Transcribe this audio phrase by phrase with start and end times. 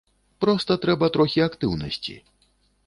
[0.45, 2.21] Проста трэба трохі актыўнасці.